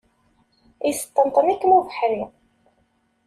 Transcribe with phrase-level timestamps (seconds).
[0.87, 2.23] Yesṭenṭen-ikem ubeḥri.